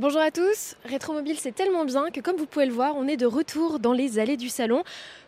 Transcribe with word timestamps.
Bonjour 0.00 0.22
à 0.22 0.30
tous, 0.30 0.76
Rétromobile 0.86 1.36
c'est 1.38 1.54
tellement 1.54 1.84
bien 1.84 2.10
que 2.10 2.22
comme 2.22 2.36
vous 2.36 2.46
pouvez 2.46 2.64
le 2.64 2.72
voir, 2.72 2.94
on 2.96 3.06
est 3.06 3.18
de 3.18 3.26
retour 3.26 3.78
dans 3.78 3.92
les 3.92 4.18
allées 4.18 4.38
du 4.38 4.48
salon. 4.48 4.82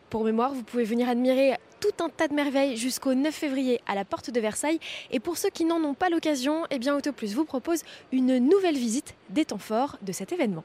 Pour 0.08 0.24
mémoire, 0.24 0.54
vous 0.54 0.62
pouvez 0.62 0.84
venir 0.84 1.10
admirer 1.10 1.58
tout 1.78 2.02
un 2.02 2.08
tas 2.08 2.26
de 2.26 2.32
merveilles 2.32 2.78
jusqu'au 2.78 3.12
9 3.12 3.34
février 3.34 3.82
à 3.86 3.94
la 3.94 4.06
porte 4.06 4.30
de 4.30 4.40
Versailles. 4.40 4.80
Et 5.10 5.20
pour 5.20 5.36
ceux 5.36 5.50
qui 5.50 5.66
n'en 5.66 5.84
ont 5.84 5.92
pas 5.92 6.08
l'occasion, 6.08 6.64
eh 6.70 6.78
bien 6.78 6.96
Autoplus 6.96 7.34
vous 7.34 7.44
propose 7.44 7.82
une 8.12 8.38
nouvelle 8.38 8.78
visite 8.78 9.14
des 9.28 9.44
temps 9.44 9.58
forts 9.58 9.98
de 10.00 10.12
cet 10.12 10.32
événement. 10.32 10.64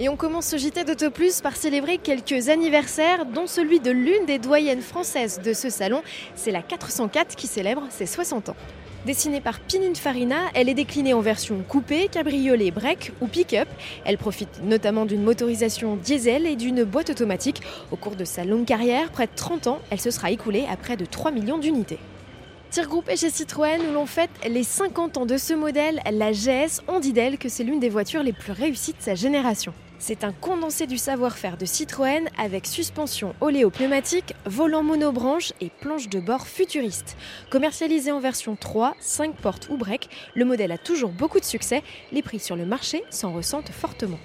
Et 0.00 0.08
on 0.08 0.16
commence 0.16 0.46
ce 0.46 0.56
JT 0.56 0.82
d'Autoplus 0.82 1.40
par 1.40 1.54
célébrer 1.54 1.98
quelques 1.98 2.48
anniversaires, 2.48 3.26
dont 3.26 3.46
celui 3.46 3.78
de 3.78 3.92
l'une 3.92 4.26
des 4.26 4.40
doyennes 4.40 4.82
françaises 4.82 5.40
de 5.40 5.52
ce 5.52 5.70
salon. 5.70 6.02
C'est 6.34 6.50
la 6.50 6.62
404 6.62 7.36
qui 7.36 7.46
célèbre 7.46 7.84
ses 7.90 8.06
60 8.06 8.48
ans. 8.48 8.56
Dessinée 9.06 9.40
par 9.40 9.60
Pininfarina, 9.60 10.50
elle 10.54 10.68
est 10.68 10.74
déclinée 10.74 11.14
en 11.14 11.20
version 11.20 11.62
coupée, 11.68 12.08
cabriolet, 12.08 12.72
break 12.72 13.12
ou 13.20 13.28
pick-up. 13.28 13.68
Elle 14.04 14.18
profite 14.18 14.64
notamment 14.64 15.06
d'une 15.06 15.22
motorisation 15.22 15.94
diesel 15.94 16.46
et 16.46 16.56
d'une 16.56 16.82
boîte 16.82 17.10
automatique. 17.10 17.60
Au 17.92 17.96
cours 17.96 18.16
de 18.16 18.24
sa 18.24 18.44
longue 18.44 18.64
carrière, 18.64 19.12
près 19.12 19.26
de 19.26 19.32
30 19.36 19.68
ans, 19.68 19.78
elle 19.90 20.00
se 20.00 20.10
sera 20.10 20.32
écoulée 20.32 20.64
à 20.68 20.76
près 20.76 20.96
de 20.96 21.04
3 21.04 21.30
millions 21.30 21.58
d'unités. 21.58 22.00
Tir 22.70 22.88
groupé 22.88 23.14
chez 23.14 23.30
Citroën 23.30 23.80
où 23.88 23.92
l'on 23.92 24.06
fête 24.06 24.30
les 24.48 24.64
50 24.64 25.18
ans 25.18 25.26
de 25.26 25.36
ce 25.36 25.54
modèle, 25.54 26.00
la 26.10 26.32
GS, 26.32 26.80
on 26.88 26.98
dit 26.98 27.12
d'elle 27.12 27.38
que 27.38 27.48
c'est 27.48 27.62
l'une 27.62 27.78
des 27.78 27.90
voitures 27.90 28.24
les 28.24 28.32
plus 28.32 28.50
réussies 28.50 28.94
de 28.94 29.02
sa 29.02 29.14
génération. 29.14 29.72
C'est 29.98 30.24
un 30.24 30.32
condensé 30.32 30.86
du 30.86 30.98
savoir-faire 30.98 31.56
de 31.56 31.64
Citroën 31.64 32.28
avec 32.36 32.66
suspension 32.66 33.34
oléopneumatique, 33.40 34.34
volant 34.44 34.82
monobranche 34.82 35.52
et 35.60 35.70
planche 35.70 36.08
de 36.08 36.20
bord 36.20 36.46
futuriste. 36.46 37.16
Commercialisé 37.50 38.12
en 38.12 38.20
version 38.20 38.56
3, 38.56 38.96
5 38.98 39.36
portes 39.36 39.68
ou 39.70 39.76
break, 39.76 40.08
le 40.34 40.44
modèle 40.44 40.72
a 40.72 40.78
toujours 40.78 41.10
beaucoup 41.10 41.40
de 41.40 41.44
succès, 41.44 41.82
les 42.12 42.22
prix 42.22 42.40
sur 42.40 42.56
le 42.56 42.66
marché 42.66 43.02
s'en 43.10 43.32
ressentent 43.32 43.70
fortement. 43.70 44.18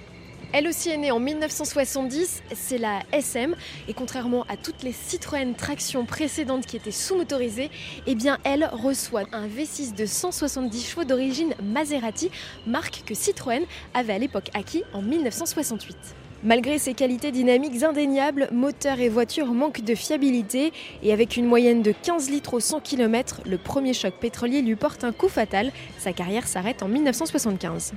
Elle 0.52 0.66
aussi 0.66 0.90
est 0.90 0.96
née 0.96 1.12
en 1.12 1.20
1970, 1.20 2.42
c'est 2.52 2.78
la 2.78 3.00
SM, 3.12 3.54
et 3.86 3.94
contrairement 3.94 4.44
à 4.48 4.56
toutes 4.56 4.82
les 4.82 4.90
Citroën 4.90 5.54
traction 5.54 6.04
précédentes 6.04 6.66
qui 6.66 6.76
étaient 6.76 6.90
sous-motorisées, 6.90 7.70
eh 8.08 8.16
elle 8.42 8.68
reçoit 8.72 9.22
un 9.32 9.46
V6 9.46 9.94
de 9.94 10.06
170 10.06 10.90
chevaux 10.90 11.04
d'origine 11.04 11.54
Maserati, 11.62 12.32
marque 12.66 13.04
que 13.06 13.14
Citroën 13.14 13.62
avait 13.94 14.14
à 14.14 14.18
l'époque 14.18 14.50
acquis 14.52 14.82
en 14.92 15.02
1968. 15.02 15.96
Malgré 16.42 16.78
ses 16.78 16.94
qualités 16.94 17.30
dynamiques 17.30 17.84
indéniables, 17.84 18.48
moteur 18.50 18.98
et 18.98 19.08
voiture 19.08 19.46
manquent 19.46 19.84
de 19.84 19.94
fiabilité 19.94 20.72
et 21.04 21.12
avec 21.12 21.36
une 21.36 21.46
moyenne 21.46 21.82
de 21.82 21.92
15 21.92 22.28
litres 22.28 22.54
au 22.54 22.60
100 22.60 22.80
km, 22.80 23.42
le 23.46 23.56
premier 23.56 23.94
choc 23.94 24.14
pétrolier 24.14 24.62
lui 24.62 24.74
porte 24.74 25.04
un 25.04 25.12
coup 25.12 25.28
fatal. 25.28 25.70
Sa 25.98 26.12
carrière 26.12 26.48
s'arrête 26.48 26.82
en 26.82 26.88
1975. 26.88 27.92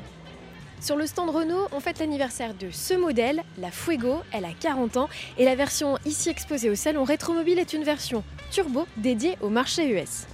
Sur 0.83 0.97
le 0.97 1.07
stand 1.07 1.29
Renault, 1.29 1.69
on 1.71 1.79
fête 1.79 1.99
l'anniversaire 1.99 2.53
de 2.53 2.69
ce 2.69 2.93
modèle, 2.93 3.41
la 3.57 3.71
Fuego. 3.71 4.17
Elle 4.33 4.43
a 4.43 4.51
40 4.51 4.97
ans 4.97 5.09
et 5.37 5.45
la 5.45 5.55
version 5.55 5.97
ici 6.05 6.27
exposée 6.27 6.69
au 6.69 6.75
salon 6.75 7.05
Rétromobile 7.05 7.57
est 7.57 7.71
une 7.71 7.85
version 7.85 8.21
turbo 8.51 8.85
dédiée 8.97 9.37
au 9.39 9.47
marché 9.47 9.87
US. 9.87 10.27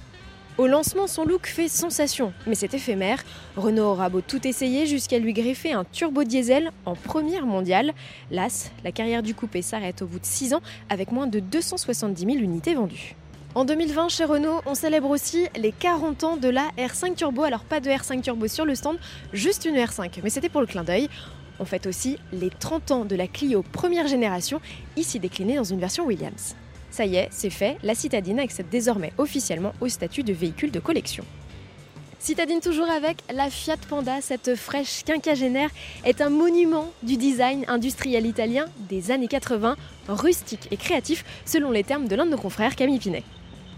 Au 0.57 0.65
lancement, 0.65 1.05
son 1.05 1.23
look 1.23 1.45
fait 1.45 1.67
sensation, 1.67 2.33
mais 2.47 2.55
c'est 2.55 2.73
éphémère. 2.73 3.23
Renault 3.57 3.91
aura 3.91 4.09
beau 4.09 4.21
tout 4.21 4.47
essayer 4.47 4.87
jusqu'à 4.87 5.19
lui 5.19 5.33
greffer 5.33 5.73
un 5.73 5.83
turbo 5.83 6.23
diesel 6.23 6.71
en 6.83 6.95
première 6.95 7.45
mondiale. 7.45 7.93
Las, 8.31 8.71
la 8.83 8.91
carrière 8.91 9.21
du 9.21 9.35
coupé 9.35 9.61
s'arrête 9.61 10.01
au 10.01 10.07
bout 10.07 10.19
de 10.19 10.25
6 10.25 10.55
ans 10.55 10.61
avec 10.89 11.11
moins 11.11 11.27
de 11.27 11.39
270 11.39 12.25
000 12.25 12.37
unités 12.39 12.73
vendues. 12.73 13.15
En 13.55 13.65
2020, 13.65 14.09
chez 14.09 14.25
Renault, 14.25 14.61
on 14.67 14.75
célèbre 14.75 15.09
aussi 15.09 15.47
les 15.55 15.71
40 15.71 16.23
ans 16.23 16.37
de 16.37 16.49
la 16.49 16.69
R5 16.77 17.15
Turbo. 17.15 17.41
Alors 17.41 17.63
pas 17.63 17.79
de 17.79 17.89
R5 17.89 18.21
Turbo 18.21 18.47
sur 18.47 18.63
le 18.63 18.75
stand, 18.75 18.99
juste 19.33 19.65
une 19.65 19.75
R5, 19.75 20.19
mais 20.23 20.29
c'était 20.29 20.49
pour 20.49 20.61
le 20.61 20.67
clin 20.67 20.83
d'œil. 20.83 21.09
On 21.59 21.65
fête 21.65 21.87
aussi 21.87 22.19
les 22.31 22.51
30 22.51 22.91
ans 22.91 23.05
de 23.05 23.15
la 23.15 23.27
Clio 23.27 23.63
première 23.63 24.07
génération, 24.07 24.61
ici 24.95 25.19
déclinée 25.19 25.55
dans 25.55 25.63
une 25.63 25.79
version 25.79 26.05
Williams. 26.05 26.55
Ça 26.91 27.05
y 27.05 27.15
est, 27.15 27.27
c'est 27.31 27.49
fait, 27.49 27.77
la 27.81 27.95
citadine 27.95 28.39
accède 28.39 28.69
désormais 28.69 29.13
officiellement 29.17 29.73
au 29.81 29.87
statut 29.87 30.21
de 30.21 30.31
véhicule 30.31 30.69
de 30.69 30.79
collection. 30.79 31.25
Citadine 32.19 32.59
toujours 32.59 32.89
avec 32.89 33.17
la 33.33 33.49
Fiat 33.49 33.77
Panda, 33.89 34.21
cette 34.21 34.55
fraîche 34.55 35.03
quinquagénaire 35.05 35.71
est 36.05 36.21
un 36.21 36.29
monument 36.29 36.91
du 37.01 37.17
design 37.17 37.65
industriel 37.67 38.27
italien 38.27 38.65
des 38.89 39.09
années 39.09 39.27
80, 39.27 39.75
rustique 40.07 40.67
et 40.69 40.77
créatif 40.77 41.25
selon 41.45 41.71
les 41.71 41.83
termes 41.83 42.07
de 42.07 42.15
l'un 42.15 42.27
de 42.27 42.31
nos 42.31 42.37
confrères 42.37 42.75
Camille 42.75 42.99
Pinet. 42.99 43.23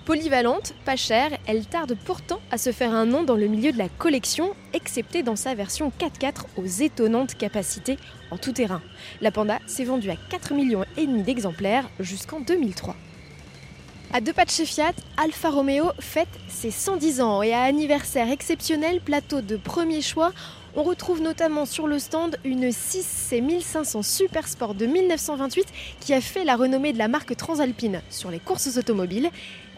Polyvalente, 0.05 0.73
pas 0.83 0.95
chère, 0.95 1.29
elle 1.45 1.63
tarde 1.65 1.95
pourtant 2.05 2.39
à 2.49 2.57
se 2.57 2.71
faire 2.71 2.91
un 2.91 3.05
nom 3.05 3.21
dans 3.23 3.35
le 3.35 3.45
milieu 3.45 3.71
de 3.71 3.77
la 3.77 3.87
collection, 3.87 4.55
excepté 4.73 5.21
dans 5.21 5.35
sa 5.35 5.53
version 5.53 5.91
4x4 5.99 6.45
aux 6.57 6.65
étonnantes 6.65 7.35
capacités 7.35 7.97
en 8.31 8.37
tout 8.37 8.51
terrain. 8.51 8.81
La 9.21 9.29
Panda 9.29 9.59
s'est 9.67 9.83
vendue 9.83 10.09
à 10.09 10.15
4 10.15 10.55
millions 10.55 10.85
d'exemplaires 10.97 11.87
jusqu'en 11.99 12.39
2003. 12.39 12.95
À 14.11 14.21
deux 14.21 14.33
pas 14.33 14.43
de 14.43 14.49
chez 14.49 14.65
Fiat, 14.65 14.93
Alfa 15.17 15.51
Romeo 15.51 15.91
fête 15.99 16.27
ses 16.49 16.71
110 16.71 17.21
ans 17.21 17.43
et 17.43 17.53
à 17.53 17.61
anniversaire 17.61 18.29
exceptionnel, 18.31 19.01
plateau 19.01 19.41
de 19.41 19.55
premier 19.55 20.01
choix, 20.01 20.33
on 20.75 20.83
retrouve 20.83 21.21
notamment 21.21 21.65
sur 21.65 21.85
le 21.85 21.99
stand 21.99 22.37
une 22.43 22.71
6 22.71 23.35
1500 23.41 24.03
Super 24.03 24.47
Sport 24.47 24.73
de 24.73 24.85
1928 24.85 25.67
qui 25.99 26.13
a 26.13 26.21
fait 26.21 26.43
la 26.43 26.55
renommée 26.55 26.93
de 26.93 26.97
la 26.97 27.07
marque 27.07 27.35
Transalpine 27.35 28.01
sur 28.09 28.31
les 28.31 28.39
courses 28.39 28.77
automobiles 28.77 29.29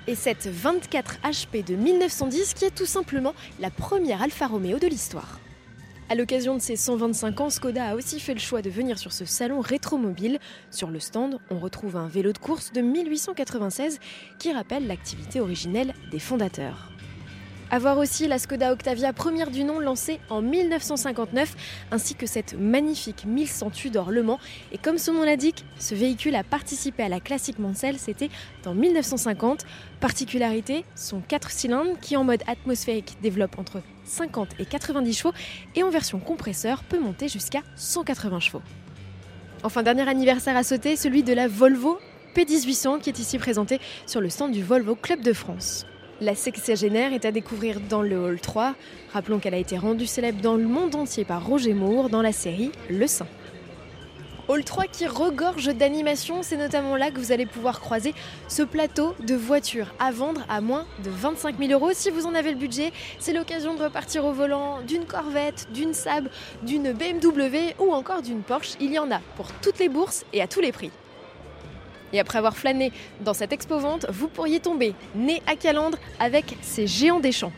et 0.08 0.16
cette 0.16 0.47
24 0.47 1.19
HP 1.24 1.64
de 1.66 1.75
1910 1.75 2.53
qui 2.53 2.66
est 2.66 2.75
tout 2.75 2.86
simplement 2.86 3.34
la 3.59 3.69
première 3.69 4.22
Alfa 4.22 4.47
Romeo 4.47 4.80
de 4.80 4.88
l'histoire. 4.88 5.40
À 6.09 6.16
l'occasion 6.16 6.56
de 6.56 6.62
ses 6.62 6.75
125 6.75 7.41
ans, 7.41 7.50
Skoda 7.50 7.90
a 7.90 7.96
aussi 7.96 8.19
fait 8.19 8.34
le 8.34 8.40
choix 8.40 8.62
de 8.62 8.69
venir 8.69 9.00
sur 9.00 9.12
ce 9.12 9.25
salon 9.25 9.62
rétromobile. 9.62 10.38
Sur 10.69 10.90
le 10.90 11.00
stand, 11.00 11.40
on 11.50 11.58
retrouve 11.59 11.96
un 11.96 12.08
vélo 12.08 12.34
de 12.34 12.38
course 12.38 12.72
de 12.72 12.81
1896 12.81 14.00
qui 14.38 14.53
rappelle 14.53 14.86
l'activité 14.86 15.40
originelle 15.40 15.94
des 16.12 16.19
fondateurs. 16.19 16.93
A 17.73 17.79
voir 17.79 17.97
aussi 17.97 18.28
la 18.28 18.38
Skoda 18.38 18.72
Octavia 18.72 19.13
première 19.13 19.50
du 19.50 19.63
nom 19.63 19.79
lancée 19.79 20.19
en 20.29 20.44
1959, 20.44 21.56
ainsi 21.89 22.13
que 22.13 22.28
cette 22.28 22.53
magnifique 22.53 23.25
1100 23.25 23.72
Tudor 23.72 24.11
Le 24.11 24.22
Mans. 24.22 24.38
Et 24.72 24.78
comme 24.78 25.00
son 25.00 25.13
nom 25.13 25.23
l'indique, 25.23 25.66
ce 25.79 25.95
véhicule 25.95 26.35
a 26.35 26.44
participé 26.44 27.01
à 27.01 27.09
la 27.09 27.19
classique 27.19 27.57
Mansell, 27.57 27.97
c'était 27.97 28.29
en 28.67 28.75
1950. 28.75 29.66
Particularité, 30.00 30.85
son 30.94 31.22
4 31.22 31.50
cylindres 31.50 32.00
qui 32.00 32.16
en 32.16 32.23
mode 32.23 32.44
atmosphérique 32.45 33.17
développe 33.23 33.57
entre 33.57 33.81
50 34.03 34.50
et 34.59 34.67
90 34.67 35.12
chevaux 35.12 35.33
et 35.73 35.81
en 35.81 35.89
version 35.89 36.19
compresseur 36.19 36.83
peut 36.83 37.00
monter 37.00 37.28
jusqu'à 37.28 37.63
180 37.75 38.39
chevaux. 38.39 38.62
Enfin, 39.63 39.81
dernier 39.81 40.07
anniversaire 40.07 40.56
à 40.56 40.63
sauter, 40.63 40.95
celui 40.95 41.23
de 41.23 41.33
la 41.33 41.47
Volvo 41.47 41.97
P1800 42.35 43.00
qui 43.00 43.09
est 43.09 43.17
ici 43.17 43.39
présenté 43.39 43.79
sur 44.06 44.22
le 44.22 44.29
stand 44.29 44.51
du 44.51 44.62
Volvo 44.62 44.94
Club 44.94 45.22
de 45.22 45.33
France. 45.33 45.88
La 46.22 46.35
sexagénaire 46.35 47.12
est 47.12 47.25
à 47.25 47.31
découvrir 47.31 47.79
dans 47.79 48.03
le 48.03 48.18
Hall 48.18 48.40
3. 48.40 48.75
Rappelons 49.12 49.40
qu'elle 49.40 49.56
a 49.56 49.57
été 49.57 49.78
rendue 49.78 50.06
célèbre 50.06 50.41
dans 50.41 50.56
le 50.56 50.66
monde 50.66 50.96
entier 50.96 51.25
par 51.25 51.46
Roger 51.46 51.74
Moore 51.74 52.09
dans 52.09 52.22
la 52.22 52.31
série 52.31 52.72
Le 52.90 53.07
Saint. 53.07 53.28
Hall 54.47 54.63
3 54.63 54.85
qui 54.85 55.07
regorge 55.07 55.74
d'animation, 55.74 56.44
c'est 56.44 56.57
notamment 56.57 56.97
là 56.97 57.09
que 57.09 57.18
vous 57.18 57.31
allez 57.31 57.46
pouvoir 57.46 57.79
croiser 57.79 58.13
ce 58.47 58.62
plateau 58.62 59.16
de 59.25 59.35
voitures 59.35 59.94
à 60.00 60.12
vendre 60.12 60.46
à 60.50 60.62
moins 60.62 60.85
de 61.03 61.09
25 61.09 61.57
000 61.57 61.72
euros. 61.72 61.91
Si 61.94 62.12
vous 62.12 62.28
en 62.28 62.35
avez 62.35 62.51
le 62.51 62.57
budget, 62.57 62.91
c'est 63.19 63.34
l'occasion 63.34 63.74
de 63.74 63.81
repartir 63.81 64.25
au 64.25 64.34
volant 64.34 64.81
d'une 64.81 65.06
Corvette, 65.06 65.68
d'une 65.74 65.94
Saab, 65.94 66.28
d'une 66.62 66.91
BMW 66.91 67.74
ou 67.80 67.91
encore 67.91 68.22
d'une 68.22 68.41
Porsche. 68.41 68.75
Il 68.80 68.91
y 68.94 69.00
en 69.00 69.09
a 69.12 69.19
pour 69.35 69.51
toutes 69.62 69.80
les 69.80 69.90
bourses 69.90 70.25
et 70.31 70.41
à 70.41 70.47
tous 70.47 70.62
les 70.62 70.72
prix. 70.72 70.91
Et 72.13 72.19
après 72.19 72.38
avoir 72.38 72.56
flâné 72.56 72.91
dans 73.22 73.34
cette 73.34 73.51
expo-vente, 73.51 74.06
vous 74.09 74.28
pourriez 74.28 74.59
tomber 74.59 74.94
nez 75.16 75.41
à 75.47 75.56
calandre 75.56 75.97
avec 76.19 76.57
ces 76.62 76.88
géants 76.88 77.19
des 77.19 77.31
champs. 77.31 77.51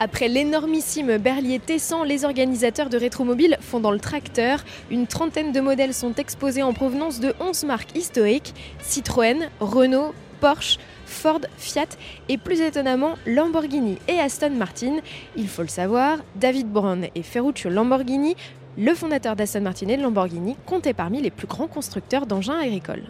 Après 0.00 0.28
l'énormissime 0.28 1.16
Berlier 1.18 1.58
Tessan, 1.58 2.02
les 2.02 2.24
organisateurs 2.24 2.88
de 2.88 2.96
Rétromobile 2.98 3.56
font 3.60 3.80
dans 3.80 3.90
le 3.90 4.00
tracteur. 4.00 4.64
Une 4.90 5.06
trentaine 5.06 5.52
de 5.52 5.60
modèles 5.60 5.94
sont 5.94 6.14
exposés 6.14 6.62
en 6.62 6.72
provenance 6.72 7.20
de 7.20 7.34
11 7.40 7.64
marques 7.64 7.96
historiques 7.96 8.54
Citroën, 8.80 9.48
Renault, 9.60 10.12
Porsche, 10.40 10.78
Ford, 11.06 11.40
Fiat 11.56 11.86
et 12.28 12.36
plus 12.36 12.60
étonnamment 12.60 13.14
Lamborghini 13.26 13.98
et 14.08 14.18
Aston 14.18 14.50
Martin. 14.50 14.96
Il 15.36 15.46
faut 15.46 15.62
le 15.62 15.68
savoir, 15.68 16.18
David 16.34 16.68
Brown 16.68 17.06
et 17.14 17.22
Ferruccio 17.22 17.70
Lamborghini, 17.70 18.34
le 18.76 18.94
fondateur 18.94 19.36
d'Aston 19.36 19.60
Martin 19.60 19.88
et 19.88 19.96
de 19.96 20.02
Lamborghini, 20.02 20.56
comptaient 20.66 20.94
parmi 20.94 21.20
les 21.22 21.30
plus 21.30 21.46
grands 21.46 21.68
constructeurs 21.68 22.26
d'engins 22.26 22.58
agricoles. 22.58 23.04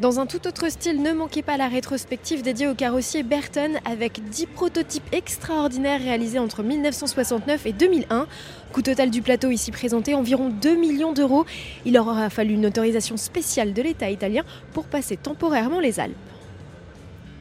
Dans 0.00 0.18
un 0.20 0.26
tout 0.26 0.46
autre 0.48 0.70
style, 0.70 1.02
ne 1.02 1.12
manquez 1.12 1.42
pas 1.42 1.58
la 1.58 1.68
rétrospective 1.68 2.42
dédiée 2.42 2.66
au 2.66 2.74
carrossier 2.74 3.22
Burton 3.22 3.78
avec 3.84 4.24
10 4.30 4.46
prototypes 4.46 5.06
extraordinaires 5.12 6.00
réalisés 6.00 6.38
entre 6.38 6.62
1969 6.62 7.66
et 7.66 7.72
2001. 7.72 8.26
Coût 8.72 8.82
total 8.82 9.10
du 9.10 9.20
plateau 9.20 9.50
ici 9.50 9.70
présenté 9.70 10.14
environ 10.14 10.48
2 10.48 10.76
millions 10.76 11.12
d'euros. 11.12 11.44
Il 11.84 11.92
leur 11.92 12.06
aura 12.06 12.30
fallu 12.30 12.54
une 12.54 12.66
autorisation 12.66 13.18
spéciale 13.18 13.74
de 13.74 13.82
l'État 13.82 14.10
italien 14.10 14.44
pour 14.72 14.86
passer 14.86 15.18
temporairement 15.18 15.78
les 15.78 16.00
Alpes. 16.00 16.16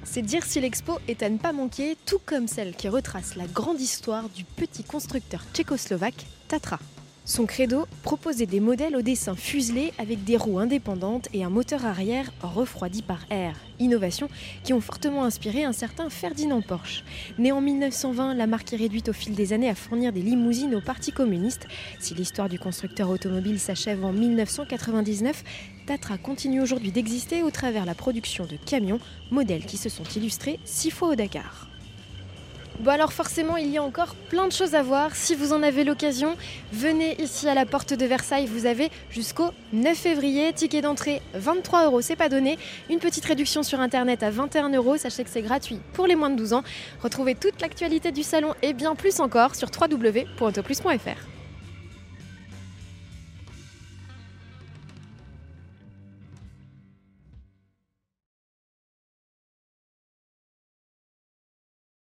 C'est 0.03 0.21
dire 0.21 0.43
si 0.43 0.59
l'expo 0.59 0.99
est 1.07 1.23
à 1.23 1.29
ne 1.29 1.37
pas 1.37 1.53
manquer, 1.53 1.95
tout 2.05 2.19
comme 2.25 2.49
celle 2.49 2.75
qui 2.75 2.89
retrace 2.89 3.37
la 3.37 3.45
grande 3.45 3.79
histoire 3.79 4.27
du 4.27 4.43
petit 4.43 4.83
constructeur 4.83 5.45
tchécoslovaque 5.53 6.25
Tatra. 6.49 6.79
Son 7.31 7.45
credo 7.45 7.85
proposait 8.03 8.45
des 8.45 8.59
modèles 8.59 8.97
au 8.97 9.01
dessin 9.01 9.37
fuselé 9.37 9.93
avec 9.97 10.25
des 10.25 10.35
roues 10.35 10.59
indépendantes 10.59 11.29
et 11.33 11.45
un 11.45 11.49
moteur 11.49 11.85
arrière 11.85 12.29
refroidi 12.41 13.03
par 13.03 13.25
air. 13.29 13.55
Innovations 13.79 14.27
qui 14.65 14.73
ont 14.73 14.81
fortement 14.81 15.23
inspiré 15.23 15.63
un 15.63 15.71
certain 15.71 16.09
Ferdinand 16.09 16.61
Porsche. 16.61 17.05
Né 17.37 17.53
en 17.53 17.61
1920, 17.61 18.33
la 18.33 18.47
marque 18.47 18.73
est 18.73 18.75
réduite 18.75 19.07
au 19.07 19.13
fil 19.13 19.33
des 19.33 19.53
années 19.53 19.69
à 19.69 19.75
fournir 19.75 20.11
des 20.11 20.21
limousines 20.21 20.75
au 20.75 20.81
Parti 20.81 21.13
communiste. 21.13 21.67
Si 22.01 22.13
l'histoire 22.13 22.49
du 22.49 22.59
constructeur 22.59 23.09
automobile 23.09 23.61
s'achève 23.61 24.03
en 24.03 24.11
1999, 24.11 25.45
Tatra 25.85 26.17
continue 26.17 26.59
aujourd'hui 26.59 26.91
d'exister 26.91 27.43
au 27.43 27.49
travers 27.49 27.85
la 27.85 27.95
production 27.95 28.45
de 28.45 28.57
camions, 28.57 28.99
modèles 29.31 29.65
qui 29.65 29.77
se 29.77 29.87
sont 29.87 30.03
illustrés 30.17 30.59
six 30.65 30.91
fois 30.91 31.07
au 31.07 31.15
Dakar. 31.15 31.70
Bon 32.81 32.89
alors 32.89 33.13
forcément 33.13 33.57
il 33.57 33.69
y 33.69 33.77
a 33.77 33.83
encore 33.83 34.15
plein 34.15 34.47
de 34.47 34.51
choses 34.51 34.73
à 34.73 34.81
voir. 34.81 35.15
Si 35.15 35.35
vous 35.35 35.53
en 35.53 35.61
avez 35.61 35.83
l'occasion, 35.83 36.35
venez 36.73 37.21
ici 37.21 37.47
à 37.47 37.53
la 37.53 37.67
porte 37.67 37.93
de 37.93 38.05
Versailles. 38.07 38.47
Vous 38.47 38.65
avez 38.65 38.89
jusqu'au 39.11 39.51
9 39.71 39.95
février. 39.95 40.51
Ticket 40.51 40.81
d'entrée 40.81 41.21
23 41.35 41.85
euros, 41.85 42.01
c'est 42.01 42.15
pas 42.15 42.27
donné. 42.27 42.57
Une 42.89 42.97
petite 42.97 43.25
réduction 43.25 43.61
sur 43.61 43.79
internet 43.79 44.23
à 44.23 44.31
21 44.31 44.69
euros. 44.69 44.97
Sachez 44.97 45.23
que 45.23 45.29
c'est 45.29 45.43
gratuit 45.43 45.79
pour 45.93 46.07
les 46.07 46.15
moins 46.15 46.31
de 46.31 46.37
12 46.37 46.53
ans. 46.53 46.63
Retrouvez 47.03 47.35
toute 47.35 47.61
l'actualité 47.61 48.11
du 48.11 48.23
salon 48.23 48.55
et 48.63 48.73
bien 48.73 48.95
plus 48.95 49.19
encore 49.19 49.53
sur 49.53 49.69
www.autoplus.fr. 49.79 51.30